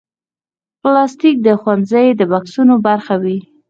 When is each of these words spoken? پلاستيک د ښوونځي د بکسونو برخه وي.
پلاستيک 0.81 1.35
د 1.43 1.47
ښوونځي 1.61 2.07
د 2.19 2.21
بکسونو 2.31 2.75
برخه 2.87 3.15
وي. 3.23 3.37